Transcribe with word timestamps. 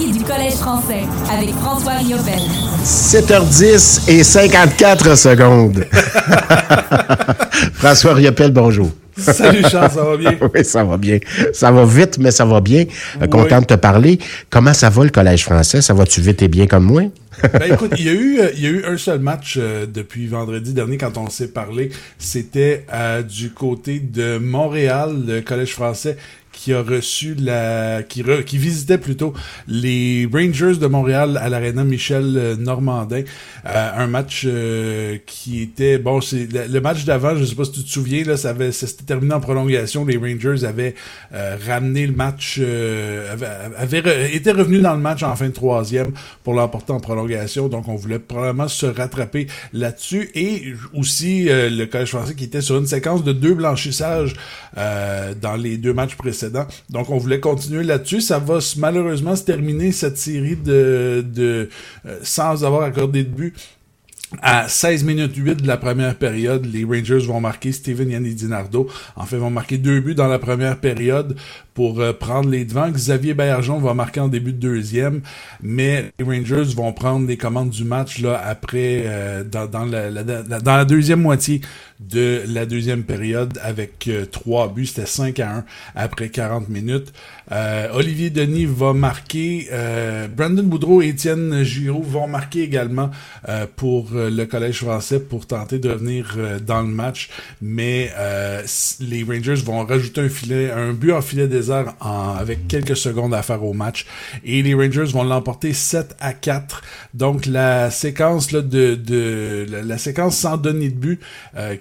hockey 0.00 0.12
du 0.12 0.24
Collège 0.24 0.54
français 0.54 1.02
avec 1.32 1.54
François 1.56 1.92
Riopel. 1.92 2.40
7h10 2.84 4.10
et 4.10 4.24
54 4.24 5.16
secondes. 5.16 5.84
François 7.74 8.14
Riopel, 8.14 8.52
bonjour. 8.52 8.90
Salut 9.16 9.62
Charles, 9.70 9.90
ça 9.90 10.02
va 10.02 10.16
bien? 10.16 10.32
oui, 10.54 10.64
ça 10.64 10.84
va 10.84 10.96
bien. 10.96 11.18
Ça 11.52 11.70
va 11.70 11.84
vite, 11.84 12.18
mais 12.18 12.30
ça 12.30 12.44
va 12.44 12.60
bien. 12.60 12.84
Euh, 13.20 13.26
Content 13.26 13.60
de 13.60 13.66
te 13.66 13.74
parler. 13.74 14.18
Comment 14.48 14.72
ça 14.72 14.88
va 14.88 15.04
le 15.04 15.10
Collège 15.10 15.44
français? 15.44 15.82
Ça 15.82 15.92
va-tu 15.92 16.20
vite 16.20 16.42
et 16.42 16.48
bien 16.48 16.66
comme 16.66 16.84
moi? 16.84 17.02
Ben 17.42 17.72
écoute, 17.72 17.92
il 17.98 18.04
y, 18.04 18.08
a 18.08 18.12
eu, 18.12 18.38
euh, 18.38 18.50
il 18.54 18.62
y 18.62 18.66
a 18.66 18.70
eu 18.70 18.84
un 18.84 18.96
seul 18.96 19.20
match 19.20 19.56
euh, 19.58 19.86
depuis 19.86 20.26
vendredi 20.26 20.72
dernier 20.72 20.96
quand 20.96 21.16
on 21.16 21.28
s'est 21.30 21.52
parlé. 21.52 21.90
C'était 22.18 22.84
euh, 22.92 23.22
du 23.22 23.50
côté 23.50 24.00
de 24.00 24.38
Montréal, 24.38 25.24
le 25.26 25.40
Collège 25.40 25.72
français 25.72 26.16
qui 26.52 26.74
a 26.74 26.82
reçu 26.82 27.34
la 27.34 28.02
qui, 28.02 28.22
re, 28.22 28.44
qui 28.44 28.58
visitait 28.58 28.98
plutôt 28.98 29.32
les 29.66 30.28
Rangers 30.30 30.76
de 30.76 30.86
Montréal 30.86 31.38
à 31.40 31.48
l'aréna 31.48 31.84
Michel 31.84 32.36
euh, 32.36 32.56
Normandin. 32.56 33.22
Euh, 33.66 33.90
un 33.96 34.06
match 34.06 34.44
euh, 34.46 35.16
qui 35.26 35.62
était 35.62 35.98
bon 35.98 36.20
c'est 36.20 36.48
le, 36.52 36.80
match 36.80 37.04
d'avant 37.04 37.36
je 37.36 37.44
sais 37.44 37.54
pas 37.54 37.64
si 37.64 37.72
tu 37.72 37.84
te 37.84 37.88
souviens 37.88 38.24
là 38.24 38.36
ça 38.36 38.50
avait 38.50 38.72
c'était 38.72 39.04
terminé 39.04 39.32
en 39.34 39.40
prolongation. 39.40 40.04
Les 40.04 40.16
Rangers 40.16 40.64
avaient 40.64 40.94
euh, 41.32 41.56
ramené 41.66 42.06
le 42.06 42.12
match 42.12 42.58
euh, 42.60 43.32
avaient, 43.32 43.98
avaient 43.98 44.34
été 44.34 44.50
revenus 44.50 44.82
dans 44.82 44.94
le 44.94 45.00
match 45.00 45.22
en 45.22 45.34
fin 45.36 45.48
de 45.48 45.54
troisième 45.54 46.12
pour 46.44 46.54
l'emporter 46.54 46.92
en 46.92 47.00
prolongation 47.00 47.29
donc 47.68 47.88
on 47.88 47.96
voulait 47.96 48.18
probablement 48.18 48.68
se 48.68 48.86
rattraper 48.86 49.46
là-dessus 49.72 50.30
et 50.34 50.74
aussi 50.94 51.46
le 51.48 51.84
collège 51.86 52.10
français 52.10 52.34
qui 52.34 52.44
était 52.44 52.60
sur 52.60 52.76
une 52.78 52.86
séquence 52.86 53.24
de 53.24 53.32
deux 53.32 53.54
blanchissages 53.54 54.34
dans 54.76 55.56
les 55.56 55.76
deux 55.76 55.92
matchs 55.92 56.16
précédents 56.16 56.66
donc, 56.90 57.10
on 57.10 57.18
voulait 57.18 57.40
continuer 57.40 57.84
là-dessus. 57.84 58.20
Ça 58.20 58.38
va 58.38 58.58
malheureusement 58.76 59.36
se 59.36 59.44
terminer 59.44 59.92
cette 59.92 60.18
série 60.18 60.56
de, 60.56 61.24
de 61.26 61.68
euh, 62.06 62.18
sans 62.22 62.64
avoir 62.64 62.82
accordé 62.82 63.24
de 63.24 63.28
but. 63.30 63.54
À 64.42 64.68
16 64.68 65.02
minutes 65.02 65.34
8 65.34 65.62
de 65.62 65.66
la 65.66 65.76
première 65.76 66.14
période, 66.14 66.64
les 66.64 66.84
Rangers 66.84 67.26
vont 67.26 67.40
marquer 67.40 67.72
Steven 67.72 68.10
Yanni 68.10 68.32
Dinardo. 68.32 68.88
En 69.16 69.26
fait, 69.26 69.36
vont 69.36 69.50
marquer 69.50 69.76
deux 69.76 69.98
buts 69.98 70.14
dans 70.14 70.28
la 70.28 70.38
première 70.38 70.78
période 70.78 71.36
pour 71.74 72.00
euh, 72.00 72.12
prendre 72.12 72.48
les 72.48 72.64
devants. 72.64 72.90
Xavier 72.90 73.34
Bergeron 73.34 73.80
va 73.80 73.92
marquer 73.92 74.20
en 74.20 74.28
début 74.28 74.52
de 74.52 74.58
deuxième, 74.58 75.22
mais 75.62 76.12
les 76.18 76.24
Rangers 76.24 76.74
vont 76.76 76.92
prendre 76.92 77.26
les 77.26 77.36
commandes 77.36 77.70
du 77.70 77.82
match 77.82 78.20
là 78.20 78.40
après 78.44 79.02
euh, 79.06 79.42
dans, 79.42 79.84
la, 79.84 80.10
la, 80.10 80.22
dans 80.22 80.76
la 80.76 80.84
deuxième 80.84 81.22
moitié 81.22 81.60
de 81.98 82.42
la 82.46 82.66
deuxième 82.66 83.02
période 83.02 83.58
avec 83.62 84.06
euh, 84.08 84.26
trois 84.26 84.72
buts. 84.72 84.86
C'était 84.86 85.06
5 85.06 85.40
à 85.40 85.56
1 85.56 85.64
après 85.96 86.28
40 86.28 86.68
minutes. 86.68 87.12
Euh, 87.50 87.88
Olivier 87.94 88.30
Denis 88.30 88.66
va 88.66 88.92
marquer. 88.92 89.68
Brandon 90.36 90.62
Boudreau 90.62 91.02
et 91.02 91.08
Étienne 91.08 91.62
Giroux 91.62 92.02
vont 92.02 92.28
marquer 92.28 92.62
également 92.62 93.10
pour 93.76 94.10
le 94.28 94.44
Collège 94.44 94.80
français 94.80 95.20
pour 95.20 95.46
tenter 95.46 95.78
de 95.78 95.90
revenir 95.90 96.36
dans 96.66 96.82
le 96.82 96.88
match. 96.88 97.30
Mais 97.62 98.10
les 99.00 99.24
Rangers 99.24 99.62
vont 99.64 99.84
rajouter 99.84 100.20
un 100.22 100.28
filet, 100.28 100.70
un 100.70 100.92
but 100.92 101.12
en 101.12 101.22
filet 101.22 101.48
désert 101.48 101.94
en, 102.00 102.34
avec 102.34 102.68
quelques 102.68 102.96
secondes 102.96 103.34
à 103.34 103.42
faire 103.42 103.64
au 103.64 103.72
match. 103.72 104.06
Et 104.44 104.62
les 104.62 104.74
Rangers 104.74 105.04
vont 105.04 105.24
l'emporter 105.24 105.72
7 105.72 106.16
à 106.20 106.32
4. 106.32 106.82
Donc 107.14 107.46
la 107.46 107.90
séquence 107.90 108.52
là, 108.52 108.62
de, 108.62 108.94
de 108.94 109.66
la, 109.70 109.82
la 109.82 109.98
séquence 109.98 110.36
sans 110.36 110.56
donner 110.56 110.88
de 110.90 110.96
but 110.96 111.20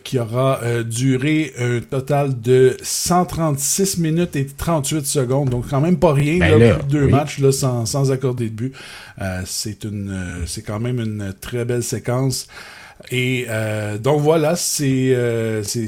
qui 0.04 0.20
aura 0.20 0.60
euh, 0.64 0.84
duré 0.84 1.54
un 1.60 1.80
total 1.80 2.40
de 2.40 2.78
136 2.82 3.98
minutes 3.98 4.36
et 4.36 4.45
38 4.45 5.06
secondes. 5.06 5.50
Donc 5.50 5.66
quand 5.70 5.82
même 5.82 5.98
pas 5.98 6.14
rien, 6.14 6.40
ben 6.40 6.60
là, 6.60 6.67
là, 6.70 6.80
deux 6.90 7.06
oui. 7.06 7.12
matchs 7.12 7.40
là, 7.40 7.52
sans, 7.52 7.86
sans 7.86 8.12
accorder 8.12 8.50
de 8.50 8.56
but. 8.56 8.73
Euh, 9.22 9.42
c'est 9.45 9.84
une 9.84 10.12
euh, 10.12 10.45
c'est 10.45 10.62
quand 10.62 10.80
même 10.80 11.00
une 11.00 11.34
très 11.40 11.66
belle 11.66 11.84
séquence. 11.84 12.29
Et 13.12 13.45
euh, 13.50 13.98
donc 13.98 14.22
voilà, 14.22 14.56
c'est 14.56 15.14
euh, 15.14 15.64
c'est 15.64 15.88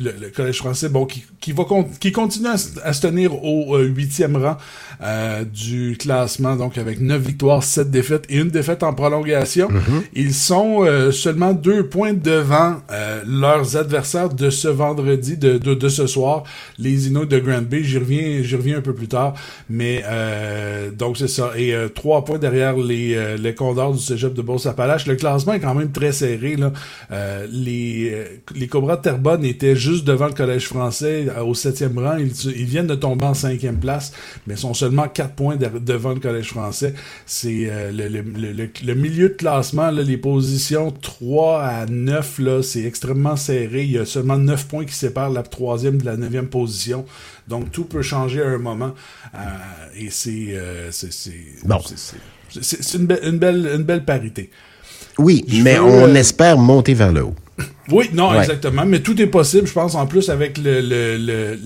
le, 0.00 0.12
le 0.20 0.28
collège 0.30 0.58
français, 0.58 0.88
bon, 0.88 1.06
qui, 1.06 1.24
qui 1.40 1.52
va 1.52 1.64
con- 1.64 1.88
qui 2.00 2.12
continue 2.12 2.48
à, 2.48 2.56
à 2.84 2.92
se 2.92 3.00
tenir 3.00 3.42
au 3.44 3.76
euh, 3.76 3.84
huitième 3.84 4.36
rang 4.36 4.56
euh, 5.02 5.44
du 5.44 5.96
classement, 5.98 6.56
donc 6.56 6.78
avec 6.78 7.00
neuf 7.00 7.22
victoires, 7.22 7.62
sept 7.62 7.90
défaites 7.90 8.24
et 8.28 8.38
une 8.38 8.50
défaite 8.50 8.82
en 8.82 8.94
prolongation. 8.94 9.68
Ils 10.14 10.34
sont 10.34 10.84
euh, 10.84 11.10
seulement 11.10 11.52
deux 11.52 11.88
points 11.88 12.12
devant 12.14 12.76
euh, 12.90 13.22
leurs 13.26 13.76
adversaires 13.76 14.28
de 14.28 14.50
ce 14.50 14.68
vendredi, 14.68 15.36
de, 15.36 15.58
de, 15.58 15.74
de 15.74 15.88
ce 15.88 16.06
soir, 16.06 16.44
les 16.78 17.08
Inuits 17.08 17.26
de 17.26 17.38
Grand 17.38 17.62
Bay. 17.62 17.82
J'y 17.82 17.98
reviens, 17.98 18.42
j'y 18.42 18.56
reviens 18.56 18.78
un 18.78 18.82
peu 18.82 18.94
plus 18.94 19.08
tard, 19.08 19.34
mais 19.68 20.02
euh, 20.06 20.90
donc 20.90 21.16
c'est 21.18 21.28
ça. 21.28 21.52
Et 21.56 21.74
euh, 21.74 21.88
trois 21.88 22.24
points 22.24 22.38
derrière 22.38 22.76
les, 22.76 23.14
euh, 23.14 23.36
les 23.36 23.54
Condors 23.54 23.94
du 23.94 24.00
Cégep 24.00 24.34
de 24.34 24.42
Beauce-Appalaches. 24.42 25.06
Le 25.06 25.16
classement 25.16 25.54
est 25.54 25.60
quand 25.60 25.74
même 25.74 25.90
très 25.92 26.12
serré. 26.12 26.56
Là. 26.56 26.72
Euh, 27.10 27.46
les, 27.50 28.24
les 28.54 28.66
Cobras 28.68 28.96
de 28.96 29.02
Terrebonne 29.02 29.44
étaient 29.44 29.71
juste 29.76 30.04
devant 30.04 30.26
le 30.26 30.32
Collège 30.34 30.66
français 30.66 31.26
euh, 31.36 31.42
au 31.42 31.54
septième 31.54 31.98
rang. 31.98 32.16
Ils, 32.18 32.32
ils 32.56 32.64
viennent 32.64 32.86
de 32.86 32.94
tomber 32.94 33.24
en 33.26 33.34
cinquième 33.34 33.78
place, 33.78 34.12
mais 34.46 34.56
sont 34.56 34.74
seulement 34.74 35.08
quatre 35.08 35.34
points 35.34 35.56
de- 35.56 35.78
devant 35.78 36.10
le 36.14 36.20
Collège 36.20 36.48
français. 36.48 36.94
C'est 37.26 37.68
euh, 37.70 37.90
le, 37.92 38.08
le, 38.08 38.22
le- 38.22 38.52
le- 38.52 38.70
le 38.84 38.94
milieu 38.94 39.28
de 39.30 39.34
classement, 39.34 39.90
là, 39.90 40.02
les 40.02 40.16
positions 40.16 40.90
3 40.90 41.62
à 41.62 41.86
9, 41.86 42.38
là, 42.38 42.62
c'est 42.62 42.84
extrêmement 42.84 43.36
serré. 43.36 43.84
Il 43.84 43.92
y 43.92 43.98
a 43.98 44.04
seulement 44.04 44.36
9 44.38 44.66
points 44.66 44.84
qui 44.84 44.94
séparent 44.94 45.30
la 45.30 45.42
troisième 45.42 45.98
de 45.98 46.04
la 46.06 46.16
neuvième 46.16 46.46
position. 46.48 47.04
Donc 47.48 47.70
tout 47.72 47.84
peut 47.84 48.02
changer 48.02 48.42
à 48.42 48.48
un 48.48 48.58
moment. 48.58 48.94
Euh, 49.34 49.38
et 49.98 50.10
c'est 50.10 50.48
euh, 50.50 50.90
une, 52.94 53.06
be- 53.06 53.20
une 53.28 53.38
belle 53.38 53.70
une 53.76 53.82
belle 53.82 54.04
parité. 54.04 54.50
Oui, 55.18 55.44
Je 55.48 55.62
mais 55.62 55.74
veux, 55.76 55.82
on 55.82 56.14
espère 56.14 56.56
monter 56.58 56.94
vers 56.94 57.12
le 57.12 57.24
haut. 57.24 57.34
Oui, 57.90 58.08
non, 58.12 58.30
Ouais. 58.30 58.38
exactement. 58.38 58.84
Mais 58.86 59.00
tout 59.00 59.20
est 59.20 59.26
possible, 59.26 59.66
je 59.66 59.72
pense, 59.72 59.94
en 59.96 60.06
plus, 60.06 60.28
avec 60.30 60.56
le, 60.58 60.80
le, 60.80 61.16
le, 61.18 61.58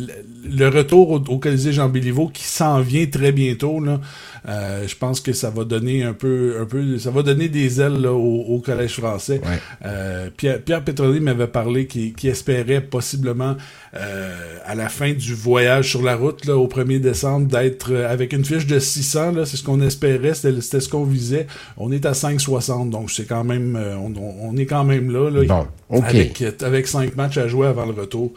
le- 0.50 0.69
retour 0.69 1.10
au, 1.10 1.16
au 1.16 1.38
Colisée 1.38 1.72
Jean 1.72 1.88
Béliveau 1.88 2.28
qui 2.28 2.44
s'en 2.44 2.81
vient 2.81 3.04
très 3.06 3.32
bientôt. 3.32 3.81
Là. 3.81 4.00
Euh, 4.49 4.87
je 4.87 4.94
pense 4.97 5.21
que 5.21 5.32
ça 5.32 5.50
va 5.50 5.65
donner 5.65 6.04
un 6.04 6.12
peu, 6.12 6.56
un 6.60 6.65
peu, 6.65 6.99
ça 6.99 7.10
va 7.10 7.22
donner 7.22 7.49
des 7.49 7.81
ailes 7.81 8.00
là, 8.00 8.12
au, 8.12 8.43
au 8.49 8.60
Collège 8.60 8.93
français. 8.93 9.41
Ouais. 9.44 9.59
Euh, 9.84 10.31
Pierre, 10.37 10.62
Pierre 10.62 10.84
Petroni 10.84 11.19
m'avait 11.21 11.49
parlé 11.49 11.87
qu'il 11.88 12.15
qu'il 12.15 12.31
espérait 12.31 12.81
possiblement 12.81 13.56
euh, 13.97 14.59
à 14.65 14.75
la 14.77 14.88
fin 14.88 15.12
du 15.12 15.34
voyage 15.34 15.91
sur 15.91 16.03
la 16.03 16.15
route 16.16 16.44
là, 16.47 16.56
au 16.56 16.69
1er 16.69 17.00
décembre 17.00 17.48
d'être 17.48 17.93
euh, 17.93 18.09
avec 18.12 18.33
une 18.33 18.44
fiche 18.44 18.66
de 18.66 18.78
600. 18.78 19.33
là, 19.33 19.47
C'est 19.47 19.56
ce 19.56 19.65
qu'on 19.65 19.81
espérait, 19.81 20.34
c'était 20.34 20.81
ce 20.81 20.88
qu'on 20.88 21.04
visait. 21.04 21.47
On 21.77 21.91
est 21.91 22.06
à 22.06 22.12
5,60, 22.12 22.91
donc 22.91 23.10
c'est 23.10 23.27
quand 23.27 23.44
même, 23.44 23.75
euh, 23.77 23.97
on, 23.97 24.12
on- 24.16 24.50
on 24.50 24.56
est 24.56 24.66
quand 24.66 24.84
même 24.84 25.10
là. 25.10 25.28
là 25.28 25.43
Bon, 25.44 25.66
OK. 25.91 26.06
Avec, 26.09 26.44
avec 26.62 26.87
cinq 26.87 27.17
matchs 27.17 27.39
à 27.39 27.49
jouer 27.49 27.67
avant 27.67 27.87
le 27.87 27.93
retour. 27.93 28.33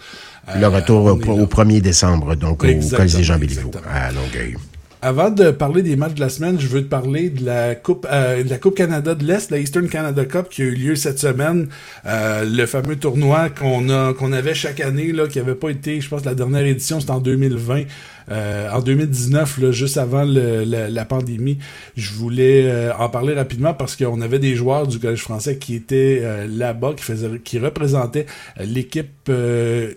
Le 0.55 0.63
Euh, 0.63 0.69
retour 0.69 1.05
on 1.05 1.09
au, 1.09 1.41
au 1.43 1.45
1er 1.45 1.81
décembre, 1.81 2.35
donc 2.35 2.63
au 2.63 2.67
Exactement, 2.67 2.97
Colisée 2.99 3.23
Jean 3.23 3.37
Béliveau, 3.37 3.67
exactement. 3.69 3.93
à 3.95 4.11
Longueuil. 4.11 4.55
Avant 5.01 5.29
de 5.29 5.49
parler 5.51 5.81
des 5.81 5.95
matchs 5.95 6.15
de 6.15 6.19
la 6.19 6.27
semaine, 6.27 6.59
je 6.59 6.67
veux 6.67 6.81
te 6.83 6.89
parler 6.89 7.29
de 7.29 7.45
la 7.45 7.73
Coupe 7.73 8.05
euh, 8.11 8.43
de 8.43 8.49
la 8.49 8.57
Coupe 8.57 8.75
Canada 8.75 9.15
de 9.15 9.23
l'Est, 9.23 9.49
la 9.49 9.57
Eastern 9.57 9.87
Canada 9.87 10.25
Cup 10.25 10.47
qui 10.51 10.61
a 10.61 10.65
eu 10.65 10.71
lieu 10.75 10.95
cette 10.97 11.19
semaine. 11.19 11.69
Euh, 12.05 12.43
le 12.43 12.65
fameux 12.65 12.97
tournoi 12.97 13.49
qu'on 13.49 13.89
a 13.89 14.13
qu'on 14.13 14.33
avait 14.33 14.53
chaque 14.53 14.81
année, 14.81 15.13
là, 15.13 15.27
qui 15.27 15.39
avait 15.39 15.55
pas 15.55 15.69
été, 15.69 16.01
je 16.01 16.09
pense, 16.09 16.25
la 16.25 16.35
dernière 16.35 16.65
édition, 16.65 16.99
c'était 16.99 17.11
en 17.13 17.21
2020. 17.21 17.83
Euh, 18.31 18.69
en 18.73 18.81
2019, 18.81 19.59
là, 19.59 19.71
juste 19.71 19.97
avant 19.97 20.25
le- 20.25 20.65
la, 20.65 20.89
la 20.89 21.05
pandémie, 21.05 21.59
je 21.95 22.11
voulais 22.11 22.63
euh, 22.69 22.91
en 22.99 23.07
parler 23.07 23.33
rapidement 23.33 23.73
parce 23.73 23.95
qu'on 23.95 24.19
avait 24.19 24.37
des 24.37 24.55
joueurs 24.55 24.85
du 24.85 24.99
Collège 24.99 25.21
français 25.21 25.57
qui 25.57 25.75
étaient 25.75 26.19
euh, 26.23 26.45
là-bas, 26.45 26.93
qui 26.97 27.03
faisaient, 27.05 27.39
qui 27.41 27.57
représentaient 27.57 28.25
l'équipe 28.59 29.09
euh, 29.29 29.93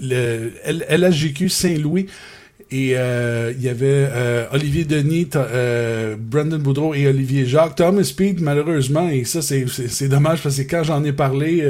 le, 0.00 0.52
LHJQ 0.96 1.48
Saint-Louis. 1.48 2.06
Et 2.70 2.92
euh, 2.96 3.52
il 3.56 3.62
y 3.62 3.68
avait 3.68 3.86
euh, 4.10 4.46
Olivier 4.52 4.84
Denis, 4.84 5.28
euh, 5.36 6.16
Brandon 6.18 6.58
Boudreau 6.58 6.94
et 6.94 7.06
Olivier 7.06 7.46
Jacques. 7.46 7.76
Thomas 7.76 8.02
Speed, 8.04 8.40
malheureusement, 8.40 9.08
et 9.08 9.24
ça 9.24 9.42
c'est- 9.42 10.08
dommage 10.08 10.42
parce 10.42 10.56
que 10.56 10.62
quand 10.62 10.82
j'en 10.82 11.04
ai 11.04 11.12
parlé 11.12 11.62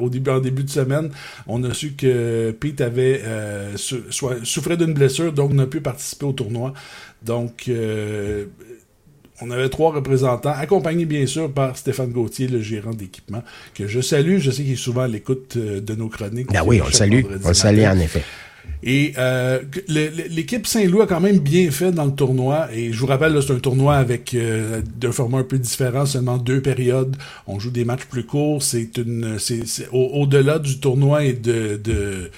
au 0.00 0.08
début 0.10 0.30
en 0.30 0.40
début 0.40 0.64
de 0.64 0.70
semaine, 0.70 1.10
on 1.46 1.62
a 1.64 1.72
su 1.72 1.92
que 1.92 2.50
Pete 2.58 2.80
avait 2.80 3.22
soit- 3.76 4.44
souffrait 4.44 4.76
d'une 4.76 4.92
blessure, 4.94 5.32
donc 5.32 5.52
n'a 5.52 5.66
pu 5.66 5.80
participer 5.80 6.26
au 6.26 6.32
tournoi. 6.32 6.74
Donc 7.24 7.70
on 9.40 9.50
avait 9.50 9.68
trois 9.68 9.92
représentants, 9.92 10.52
accompagnés 10.56 11.04
bien 11.06 11.26
sûr 11.26 11.50
par 11.52 11.76
Stéphane 11.76 12.10
Gauthier, 12.10 12.46
le 12.48 12.60
gérant 12.60 12.92
d'équipement, 12.92 13.42
que 13.74 13.86
je 13.86 14.00
salue. 14.00 14.38
Je 14.38 14.50
sais 14.50 14.62
qu'il 14.62 14.72
est 14.72 14.76
souvent 14.76 15.02
à 15.02 15.08
l'écoute 15.08 15.56
de 15.56 15.94
nos 15.94 16.08
chroniques. 16.08 16.48
Ah 16.54 16.62
oui, 16.64 16.80
on 16.82 16.86
le 16.86 16.92
salue. 16.92 17.22
On 17.44 17.48
le 17.48 17.54
salue 17.54 17.84
en 17.84 17.98
effet. 17.98 18.22
Et 18.82 19.12
euh, 19.16 19.60
l'équipe 19.88 20.66
Saint-Louis 20.66 21.02
a 21.02 21.06
quand 21.06 21.20
même 21.20 21.38
bien 21.38 21.70
fait 21.70 21.92
dans 21.92 22.04
le 22.04 22.12
tournoi. 22.12 22.68
Et 22.74 22.92
je 22.92 22.98
vous 22.98 23.06
rappelle, 23.06 23.40
c'est 23.42 23.52
un 23.52 23.58
tournoi 23.58 23.96
avec 23.96 24.34
euh, 24.34 24.82
un 25.02 25.12
format 25.12 25.38
un 25.38 25.44
peu 25.44 25.58
différent, 25.58 26.04
seulement 26.04 26.36
deux 26.36 26.60
périodes. 26.60 27.16
On 27.46 27.58
joue 27.58 27.70
des 27.70 27.84
matchs 27.84 28.06
plus 28.06 28.24
courts. 28.24 28.62
C'est 28.62 28.96
une, 28.96 29.38
c'est 29.38 29.88
au-delà 29.92 30.58
du 30.58 30.80
tournoi 30.80 31.24
et 31.24 31.32
de, 31.32 31.76
de 31.76 32.30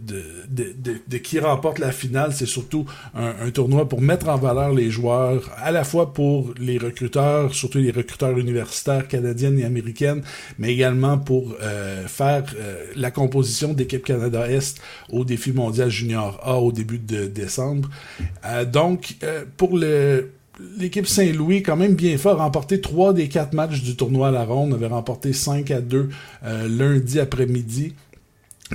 de, 0.00 0.24
de, 0.48 0.96
de, 1.06 1.18
qui 1.18 1.38
remporte 1.38 1.78
la 1.78 1.92
finale, 1.92 2.32
c'est 2.32 2.46
surtout 2.46 2.86
un, 3.14 3.46
un, 3.46 3.50
tournoi 3.50 3.88
pour 3.88 4.00
mettre 4.00 4.28
en 4.28 4.36
valeur 4.36 4.72
les 4.72 4.90
joueurs, 4.90 5.50
à 5.56 5.70
la 5.70 5.84
fois 5.84 6.12
pour 6.12 6.52
les 6.58 6.78
recruteurs, 6.78 7.54
surtout 7.54 7.78
les 7.78 7.90
recruteurs 7.90 8.36
universitaires 8.38 9.06
canadiennes 9.06 9.58
et 9.58 9.64
américaines, 9.64 10.22
mais 10.58 10.72
également 10.72 11.18
pour 11.18 11.54
euh, 11.62 12.06
faire 12.06 12.44
euh, 12.58 12.84
la 12.96 13.10
composition 13.10 13.72
d'équipe 13.72 14.04
Canada-Est 14.04 14.80
au 15.10 15.24
défi 15.24 15.52
mondial 15.52 15.77
junior 15.86 16.40
A 16.42 16.58
au 16.58 16.72
début 16.72 16.98
de 16.98 17.26
décembre. 17.26 17.88
Euh, 18.44 18.64
donc, 18.64 19.16
pour 19.56 19.76
le 19.76 20.30
l'équipe 20.76 21.06
Saint-Louis, 21.06 21.62
quand 21.62 21.76
même 21.76 21.94
bien 21.94 22.18
fort, 22.18 22.38
remporté 22.38 22.80
trois 22.80 23.12
des 23.12 23.28
quatre 23.28 23.52
matchs 23.52 23.80
du 23.80 23.94
tournoi 23.94 24.28
à 24.28 24.30
la 24.32 24.44
ronde, 24.44 24.74
avait 24.74 24.88
remporté 24.88 25.32
5 25.32 25.70
à 25.70 25.80
2 25.80 26.08
lundi 26.66 27.20
après-midi. 27.20 27.94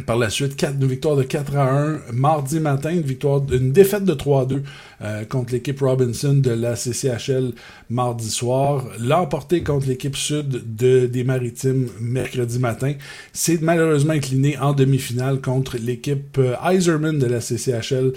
Par 0.02 0.18
la 0.18 0.32
suite, 0.32 0.56
quatre, 0.56 0.74
une 0.82 0.88
victoire 0.88 1.16
de 1.16 1.22
4 1.22 1.56
à 1.56 1.72
1. 1.72 2.00
Mardi 2.14 2.60
matin, 2.60 2.90
une 2.90 3.02
victoire, 3.02 3.44
une 3.52 3.72
défaite 3.72 4.06
de 4.06 4.16
3 4.16 4.42
à 4.42 4.46
2 4.46 4.64
euh, 5.04 5.26
contre 5.26 5.54
l'équipe 5.54 5.80
Robinson 5.80 6.34
de 6.34 6.50
la 6.50 6.76
CCHL 6.76 7.52
mardi 7.92 8.32
soir. 8.32 8.86
L'emporté 9.00 9.62
contre 9.62 9.88
l'équipe 9.88 10.16
sud 10.16 10.76
de, 10.76 11.06
des 11.06 11.24
Maritimes 11.24 11.90
mercredi 12.02 12.58
matin. 12.58 12.94
C'est 13.34 13.62
malheureusement 13.62 14.14
incliné 14.14 14.58
en 14.58 14.74
demi-finale 14.74 15.42
contre 15.42 15.78
l'équipe 15.78 16.40
euh, 16.40 16.56
Iserman 16.64 17.20
de 17.20 17.28
la 17.28 17.40
CCHL 17.40 18.14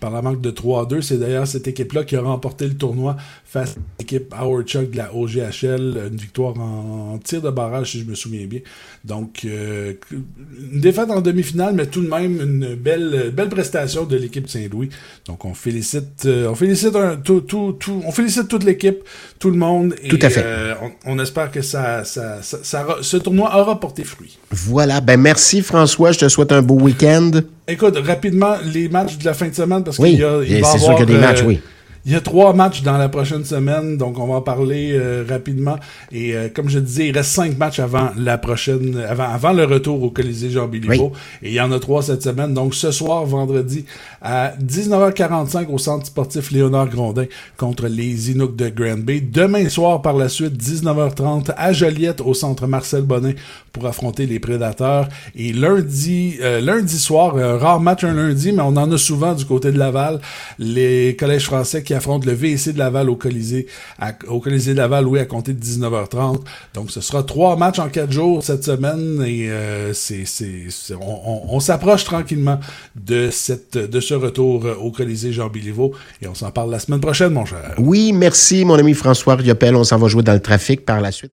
par 0.00 0.10
la 0.10 0.22
manque 0.22 0.40
de 0.40 0.50
3-2. 0.50 1.00
C'est 1.00 1.18
d'ailleurs 1.18 1.46
cette 1.46 1.66
équipe-là 1.68 2.04
qui 2.04 2.16
a 2.16 2.20
remporté 2.20 2.66
le 2.66 2.74
tournoi 2.74 3.16
face 3.44 3.72
à 3.72 3.80
l'équipe 3.98 4.34
Howard 4.36 4.66
Chuck 4.66 4.90
de 4.90 4.96
la 4.96 5.14
OGHL. 5.14 6.08
Une 6.10 6.16
victoire 6.16 6.58
en 6.58 7.18
tir 7.22 7.40
de 7.40 7.50
barrage, 7.50 7.92
si 7.92 8.00
je 8.00 8.04
me 8.04 8.14
souviens 8.14 8.46
bien. 8.46 8.60
Donc, 9.04 9.42
euh, 9.44 9.94
une 10.12 10.80
défaite 10.80 11.10
en 11.10 11.20
demi-finale, 11.20 11.74
mais 11.74 11.86
tout 11.86 12.02
de 12.02 12.08
même 12.08 12.40
une 12.40 12.74
belle, 12.74 13.32
belle 13.34 13.48
prestation 13.48 14.04
de 14.04 14.16
l'équipe 14.16 14.48
Saint-Louis. 14.48 14.90
Donc, 15.26 15.44
on 15.44 15.54
félicite, 15.54 16.26
euh, 16.26 16.48
on 16.48 16.54
félicite 16.54 16.92
tout, 17.24 17.40
tout, 17.40 17.72
tout, 17.72 18.02
on 18.04 18.12
félicite 18.12 18.48
toute 18.48 18.64
l'équipe, 18.64 18.98
tout 19.38 19.50
le 19.50 19.56
monde. 19.56 19.94
Et, 20.02 20.08
tout 20.08 20.18
à 20.20 20.30
fait. 20.30 20.42
Euh, 20.44 20.74
on, 21.04 21.18
espère 21.18 21.50
que 21.50 21.62
ça, 21.62 22.04
ça, 22.04 22.42
ça, 22.42 22.86
ce 23.00 23.16
tournoi 23.16 23.58
aura 23.58 23.80
porté 23.80 24.04
fruit. 24.04 24.38
Voilà. 24.50 25.00
Ben, 25.00 25.20
merci 25.20 25.62
François. 25.62 26.12
Je 26.12 26.18
te 26.18 26.28
souhaite 26.28 26.52
un 26.52 26.62
beau 26.62 26.78
week-end. 26.78 27.30
Écoute, 27.68 27.98
rapidement, 28.04 28.54
les 28.64 28.88
matchs 28.88 29.18
de 29.18 29.24
la 29.24 29.34
fin 29.34 29.48
de 29.48 29.54
semaine, 29.54 29.82
parce 29.82 29.96
qu'il 29.96 30.18
y 30.18 30.24
a, 30.24 30.42
il 30.44 30.60
va 30.60 30.68
c'est 30.68 30.78
sûr 30.78 30.94
qu'il 30.94 31.10
y 31.10 31.14
a 31.14 31.18
des 31.18 31.18
matchs, 31.18 31.42
oui. 31.44 31.60
Il 32.06 32.12
y 32.12 32.14
a 32.14 32.20
trois 32.20 32.52
matchs 32.52 32.82
dans 32.82 32.98
la 32.98 33.08
prochaine 33.08 33.44
semaine, 33.44 33.96
donc 33.96 34.16
on 34.20 34.28
va 34.28 34.34
en 34.34 34.40
parler 34.40 34.92
euh, 34.92 35.24
rapidement. 35.28 35.76
Et 36.12 36.36
euh, 36.36 36.48
comme 36.48 36.68
je 36.68 36.78
disais, 36.78 37.08
il 37.08 37.12
reste 37.12 37.32
cinq 37.32 37.58
matchs 37.58 37.80
avant 37.80 38.10
la 38.16 38.38
prochaine, 38.38 39.04
avant, 39.08 39.24
avant 39.24 39.52
le 39.52 39.64
retour 39.64 40.00
au 40.00 40.10
Colisée 40.10 40.48
Jean 40.48 40.68
Béliveau. 40.68 41.10
Et 41.42 41.48
il 41.48 41.54
y 41.54 41.60
en 41.60 41.72
a 41.72 41.80
trois 41.80 42.04
cette 42.04 42.22
semaine. 42.22 42.54
Donc 42.54 42.76
ce 42.76 42.92
soir, 42.92 43.24
vendredi, 43.26 43.86
à 44.22 44.52
19h45 44.64 45.66
au 45.66 45.78
Centre 45.78 46.06
sportif 46.06 46.52
Léonard 46.52 46.90
Grondin 46.90 47.24
contre 47.56 47.88
les 47.88 48.30
Inuks 48.30 48.54
de 48.54 48.68
Grand 48.68 48.98
Bay. 48.98 49.20
Demain 49.20 49.68
soir, 49.68 50.00
par 50.00 50.14
la 50.16 50.28
suite, 50.28 50.62
19h30 50.62 51.54
à 51.56 51.72
Joliette 51.72 52.20
au 52.20 52.34
Centre 52.34 52.68
Marcel 52.68 53.02
Bonnet 53.02 53.34
pour 53.72 53.84
affronter 53.84 54.26
les 54.26 54.38
Prédateurs. 54.38 55.08
Et 55.34 55.52
lundi, 55.52 56.36
euh, 56.40 56.60
lundi 56.60 57.00
soir, 57.00 57.36
un 57.36 57.58
rare 57.58 57.80
match 57.80 58.04
un 58.04 58.14
lundi, 58.14 58.52
mais 58.52 58.62
on 58.62 58.76
en 58.76 58.92
a 58.92 58.96
souvent 58.96 59.34
du 59.34 59.44
côté 59.44 59.72
de 59.72 59.78
Laval, 59.78 60.20
les 60.60 61.16
collèges 61.18 61.46
français 61.46 61.82
qui 61.82 61.95
affronte 61.96 62.24
le 62.24 62.32
VC 62.32 62.72
de 62.72 62.78
Laval 62.78 63.10
au 63.10 63.16
Colisée, 63.16 63.66
au 64.28 64.40
Colisée 64.40 64.72
de 64.72 64.78
Laval, 64.78 65.06
oui, 65.06 65.18
à 65.18 65.24
compter 65.24 65.52
de 65.52 65.62
19h30. 65.62 66.40
Donc, 66.74 66.90
ce 66.90 67.00
sera 67.00 67.22
trois 67.22 67.56
matchs 67.56 67.78
en 67.78 67.88
quatre 67.88 68.12
jours 68.12 68.42
cette 68.42 68.64
semaine 68.64 69.22
et 69.26 69.50
euh, 69.50 69.92
c'est, 69.92 70.24
on, 71.00 71.60
s'approche 71.60 72.04
tranquillement 72.04 72.60
de 72.94 73.30
cette, 73.30 73.76
de 73.78 74.00
ce 74.00 74.14
retour 74.14 74.64
au 74.80 74.90
Colisée 74.90 75.32
Jean 75.32 75.48
Béliveau 75.48 75.92
et 76.22 76.28
on 76.28 76.34
s'en 76.34 76.50
parle 76.50 76.70
la 76.70 76.78
semaine 76.78 77.00
prochaine, 77.00 77.32
mon 77.32 77.44
cher. 77.44 77.74
Oui, 77.78 78.12
merci, 78.12 78.64
mon 78.64 78.74
ami 78.74 78.94
François 78.94 79.34
Riopel. 79.36 79.74
On 79.74 79.84
s'en 79.84 79.98
va 79.98 80.08
jouer 80.08 80.22
dans 80.22 80.34
le 80.34 80.40
trafic 80.40 80.84
par 80.84 81.00
la 81.00 81.12
suite. 81.12 81.24